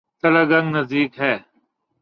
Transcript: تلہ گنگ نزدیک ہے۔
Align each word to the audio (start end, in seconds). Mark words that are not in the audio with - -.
تلہ 0.19 0.43
گنگ 0.51 0.67
نزدیک 0.75 1.11
ہے۔ 1.21 1.33